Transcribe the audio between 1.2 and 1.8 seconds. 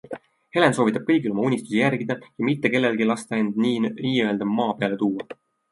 oma unistusi